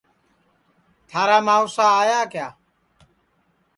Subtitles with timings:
[1.09, 2.47] تھارا ماوسا آئیا کیا